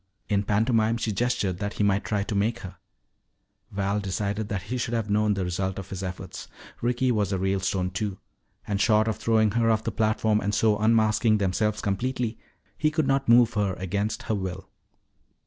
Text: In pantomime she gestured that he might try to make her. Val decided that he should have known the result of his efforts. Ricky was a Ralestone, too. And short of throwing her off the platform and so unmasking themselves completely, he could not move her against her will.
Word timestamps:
In 0.29 0.41
pantomime 0.41 0.97
she 0.97 1.11
gestured 1.11 1.59
that 1.59 1.73
he 1.73 1.83
might 1.83 2.03
try 2.03 2.23
to 2.23 2.33
make 2.33 2.61
her. 2.61 2.77
Val 3.69 3.99
decided 3.99 4.49
that 4.49 4.63
he 4.63 4.77
should 4.79 4.95
have 4.95 5.11
known 5.11 5.35
the 5.35 5.43
result 5.45 5.77
of 5.77 5.91
his 5.91 6.01
efforts. 6.01 6.47
Ricky 6.81 7.11
was 7.11 7.31
a 7.31 7.37
Ralestone, 7.37 7.91
too. 7.91 8.17
And 8.65 8.81
short 8.81 9.07
of 9.07 9.17
throwing 9.17 9.51
her 9.51 9.69
off 9.69 9.83
the 9.83 9.91
platform 9.91 10.41
and 10.41 10.55
so 10.55 10.75
unmasking 10.79 11.37
themselves 11.37 11.81
completely, 11.81 12.39
he 12.79 12.89
could 12.89 13.05
not 13.05 13.29
move 13.29 13.53
her 13.53 13.73
against 13.75 14.23
her 14.23 14.33
will. 14.33 14.67